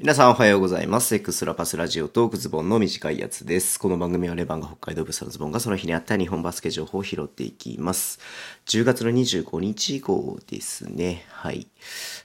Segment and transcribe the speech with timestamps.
[0.00, 1.12] 皆さんおはようございます。
[1.16, 3.80] エクストラパスラジオトークズボンの短いやつです。
[3.80, 8.20] この番組はレバンが北海道ブサのズボンがその日にあった日本バスケ情報を拾っていきます。
[8.66, 11.24] 10月の25日号ですね。
[11.30, 11.66] はい。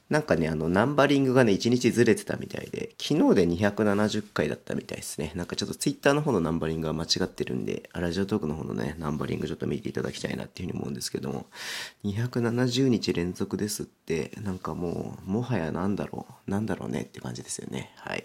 [0.08, 5.32] なんかね、あの、ナンバリングがね、1日ずれてたみたいで、昨日で270回だったみたいですね。
[5.34, 11.48] なんかちょっとツイッターの方のナンバリングが間違ってるんで、ラジオトークの方のね、ナンバリングちょっと見ていただきたいなっていうふうに思うんですけども、
[12.06, 17.92] 270日連続ですって、なんかもう、もはやなんだろう、なんだろうねって感じですよね。
[17.98, 18.24] はい。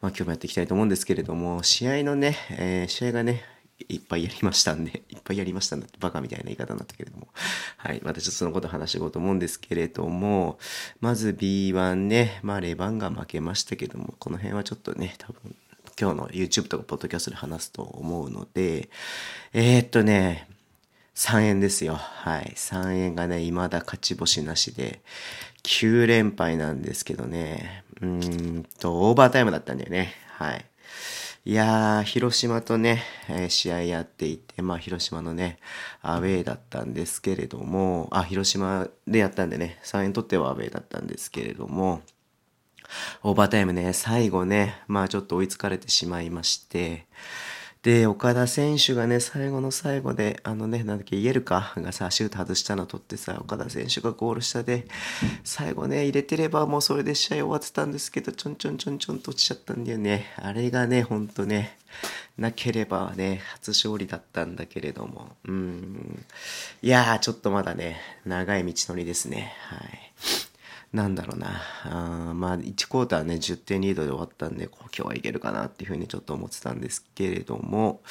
[0.00, 3.44] まあ今日もやっていきたいと思うんですけれども、試合のね、えー、試合がね、
[3.88, 7.28] いっぱいやりましたんで、 いっぱいやりましたんだってバカみたいな言い方になったけれども。
[7.76, 8.00] はい。
[8.02, 10.58] またちょっとそのこと話していこうと思うんですけれども、
[11.00, 15.54] まず B1 ね、まあレバンが負けましたけども、この辺はちょっとね、多分
[16.00, 18.88] 今日の YouTube とかポッドキャストで話すと思うので、
[19.52, 20.48] えー、っとね、
[21.14, 21.94] 3円ですよ。
[21.94, 22.54] はい。
[22.56, 25.02] 3円がね、未だ勝ち星なしで、
[25.64, 30.12] 9連敗なんですけどね、うんと、オーバータイムだったんだよね。
[30.36, 30.64] はい。
[31.44, 35.58] いやー、広島とね、えー、試合やっていて、まあ広島のね、
[36.02, 42.02] アウェイだったんですけれども、あ、広島でやったんでね、三遠とってはアウェイだったんですけれども、
[43.22, 47.06] オーバータイムね、最後ね、まあちょっと追いつかれてしまいまして、
[47.82, 54.86] で、岡田選手がね、最後の最後で、あのね、なんだっけ、イエルカがさ、シュート外したの取ってさ、岡田選手がゴール下で、
[55.42, 60.32] 最後ね、入れてればもうそれで試合終わってたんですけど、ちょんちょんちょんちょんと落ちちゃったんだよね。
[60.36, 61.76] あれがね、ほんとね、
[62.38, 66.24] なければね、初勝利だったんだけれども、うん。
[66.82, 69.54] いやー、ちょっとまだね、長い道のりですね。
[69.68, 70.11] はい。
[70.92, 71.62] なんだろうな。
[71.84, 78.02] あまあ、1クォーターね、10点リードで終わったんで、今日はいけるかなっていうふうにちょっと思ってたんですけれども、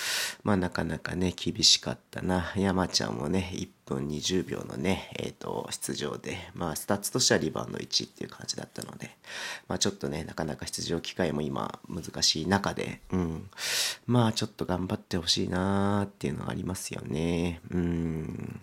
[0.43, 2.51] まあ、なかなかね、厳しかったな。
[2.55, 9.11] 山ちゃんもね、1分20秒のね、えっ、ー、と、出場で、まあ、スタッツとしてはリバウンド1っていう感じだったので、
[9.67, 13.49] まあ、ちょっとね、なかなか出場機会も今、難しい中で、うん。
[14.07, 17.61] まあ、ちょっと頑張ってほしいなーっていうのはありますよね。
[17.69, 18.60] うん。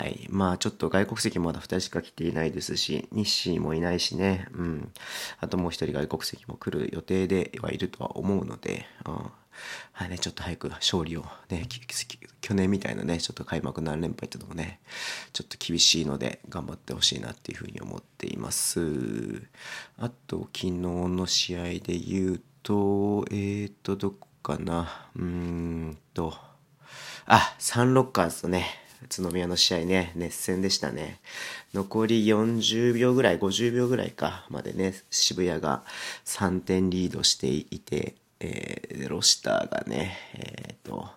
[0.00, 0.26] はい。
[0.30, 4.46] まあちょっと外国籍まだ2人しか来ていないですし、日清もいないしね。
[4.54, 4.92] うん。
[5.40, 9.30] あともう1人外国籍も来る予定ではいるとは思うので、うん。
[9.92, 11.66] はいね、ちょっと早く勝利をね、
[12.40, 14.80] 去年みたいなね、ちょっと開幕何連敗っていうのもね、
[15.34, 18.80] ちょっと厳しいので頑張ってほしいなっていうふうに思っています。
[19.98, 25.10] あと、昨日の試合で言うと、えーと、どこかな。
[25.14, 26.34] うーんと、
[27.26, 31.20] あ、サンロッカーズとね、宇都宮の試合ね、熱戦でしたね。
[31.72, 35.82] 残り40秒ぐらい、50秒ぐらいか、までね、渋谷が
[36.24, 41.08] 3点リードしていて、えー、ロシターがね、えっ、ー、と、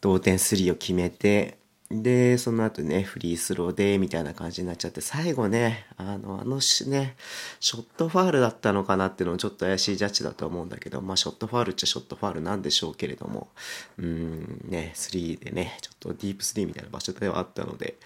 [0.00, 1.59] 同点3を決めて、
[1.90, 7.16] で、その後ね、フリースローで、みたいな感じになっちゃって、最後ね、あの、あのしね、
[7.58, 13.48] ショットファールだったのかなっていうのもちょっと怪しいジャッジだと思うんだけど、まあ、ショットファールっちゃショットファールなんでしょうけれども、
[13.98, 17.96] うーん、ね、3でね、ちょっとディープスリーみたいな場所ではあったので、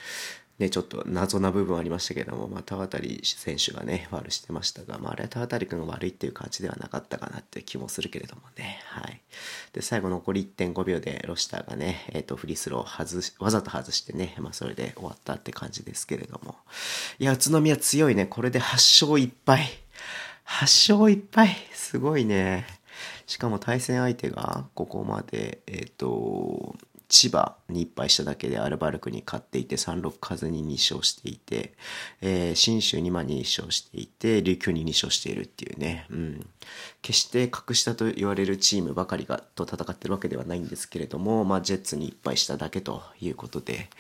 [0.59, 8.81] ね、ちょっと謎な部分ありましたけれども、まあ、田渡選手がね、ファールしてましたが、まあ、あれは田渡君が悪いっていう感じではなかったかなって気もするけれどもね。
[8.87, 9.21] はい。
[9.73, 16.55] で、最後残り1.5秒でロシターがね、えっ、ー、と、フリースロー外し、わざと外してね、まあ、それで終わったって感じですけれども。
[17.19, 18.27] いや、宇都宮強いね。
[18.27, 19.67] これで8勝1敗。
[20.47, 21.57] 8勝1敗。
[21.73, 22.65] すごいね。
[23.27, 26.77] しかも対戦相手がここまで、えっ、ー、と、
[27.15, 31.75] 千葉に1敗しただけでアルバルクに勝っていて、三六風に2勝していて、
[32.21, 36.47] えー、新州にま2勝していて、琉球に2勝しているっていうね、うん。
[37.03, 43.91] 決して格下と言われるチームばかりがと戦ってるわけではないんですけれども、まあ、ジェッツに1敗しただけということで、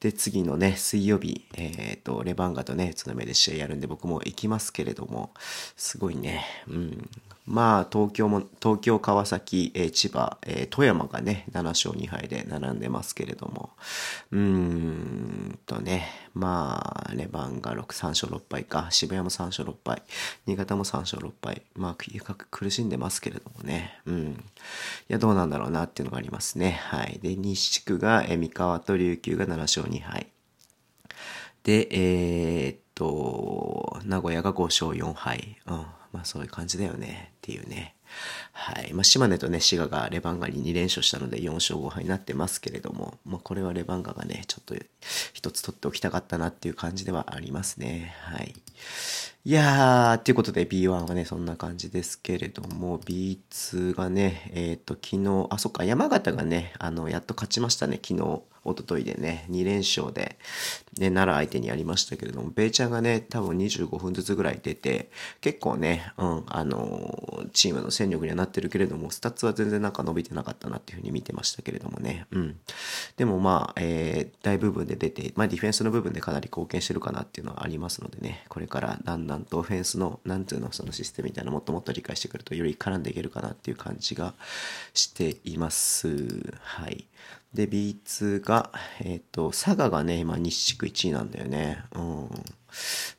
[0.00, 5.30] で、次のね、水曜日、えっ、ー、と、レバンガとね、宇都宮で試合やるんで僕も行きますけれども、
[5.76, 7.08] すごいね、うん。
[7.46, 13.70] まあ、東京も、東京、川崎、えー、千葉、えー、富山がね、7勝2敗で並んでますけれども、
[14.32, 20.02] うーんとね、まあ、レバンが6、3勝6敗か、渋谷も3勝6敗、
[20.46, 21.96] 新潟も3勝6敗、まあ、
[22.50, 24.32] 苦しんでますけれどもね、うん。
[24.32, 24.34] い
[25.06, 26.80] や、どうなんだろうなっていうのがありますね。
[26.82, 27.20] はい。
[27.22, 30.26] で、西地区が、え三河と琉球が7勝2敗。
[31.62, 35.58] で、えー、っと、名古屋が5勝4敗。
[35.66, 35.86] うん。
[36.16, 37.95] まあそういう感じだよねっていうね。
[38.52, 38.92] はい。
[38.92, 44.74] まあ、島根とね、滋賀がレバンガに2連勝したので4勝5敗になってますけれども、まあ、これはレバンガがね、ちょっと
[45.32, 48.14] 一つ取っておきたかったなっていう感じではありますね。
[48.22, 48.54] はい。
[49.44, 58.42] いやー、ということで B1 はね、そんな感じですけれども、B2 がね、えっ、ー、と、昨日、あ、そっか、山形がね、あの、やっと勝ちましたね、昨日。
[58.66, 60.38] おとといでね、2連勝で、
[60.98, 65.08] ね、奈良相手にやりましたけれども、ベイちゃんがね、多分25分ずつぐらい出て、
[65.40, 72.56] 結構ね、うん、あのー、チームの戦力にはなってるけれども、スタッツは全然なんか伸びてなかったなっていうふうに見てましたけれどもね、うん。
[73.16, 84.34] でもまあ、えー、大部分で出て、まあディフェンスの部分でかなり貢献してるかなっていうのはありますのでね、これからだんだんとオフェンスの、なんていうの、そのシステムみたいなもっともっと理解してくると、より絡んでいけるかなっていう感じが
[84.94, 86.08] しています。
[86.60, 87.06] はい。
[87.54, 88.70] で、B2 が、
[89.00, 91.82] えっ、ー、と、佐賀がね、今西地区1位なんだよね。
[91.94, 92.28] うん。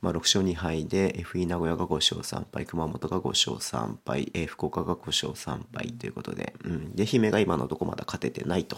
[0.01, 6.95] まあ、6勝2敗で、FE 名古屋が5勝3敗、熊本が5勝3敗、えー、福岡が5勝3敗ということで、うん。
[6.95, 8.77] で、姫が今のとこまだ勝ててないと。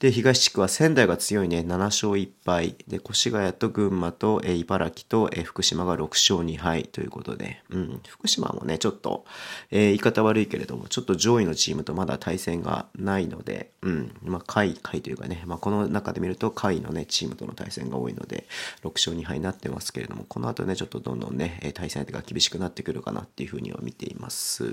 [0.00, 2.76] で、東地区は仙台が強いね、7勝1敗。
[2.86, 9.24] で、越谷と群馬と、えー、茨城と、えー、福島が6勝2敗ということで、うん、福島もね、ちょっと、
[9.72, 18.46] えー、言い方悪いけれども、ちょっと上位のチームとまだ対戦がないので、うん、まあ、下位、下位というかね、まあ、この中で見ると下位のね、チームとの対戦が多いので、
[18.84, 24.64] 6勝2敗になってますけれども、この後ね、ちょっとどんどんね、対戦相手が厳しくなってくるかなっていうふうには見ています。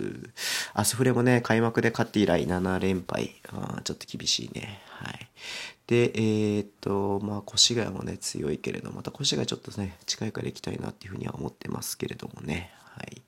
[0.75, 4.81] アスフレもね、開幕で勝って以来7連敗、あちょっと厳しいね。
[5.03, 5.29] はい。
[5.87, 6.11] で、
[6.57, 12.71] えっ、と、まあ、越谷もね、強いけれど、また越谷ちょっとね、近いから行きたいなっていうふうには思ってますけれどもね。
[12.95, 13.21] はい。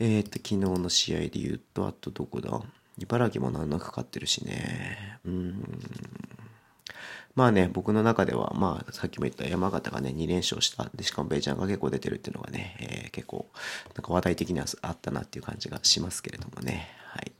[0.00, 2.60] えっ、と、昨日の試合で言うと、あとどこだ？
[2.98, 5.20] 茨城も難なく勝ってるしね。
[5.24, 5.64] うん。
[7.34, 10.90] まあね、僕の中では、まあ、さっきも言った山形がね、2連勝した。
[10.92, 13.48] で、しかもベイちゃんが結構出てるっていうのがね、えー、結構、
[13.94, 16.88] なんか話題的にはあったなっていう感じがしますけれどもね。
[17.06, 17.30] はい。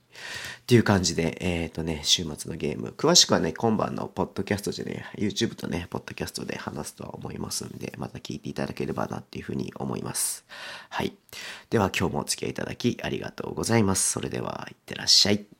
[0.69, 2.93] っていう感じで、えっ、ー、とね、週末のゲーム。
[2.95, 10.45] 詳しくはね、今晩のポッドキャストでね、YouTube とね、ポッドキャストで話すとは思いますんで、また聞いていただければなっていうふうに思います。
[10.89, 11.13] はい。
[11.71, 14.11] では今日もお付き合いいただきありがとうございます。
[14.11, 15.58] それでは、いってらっしゃい。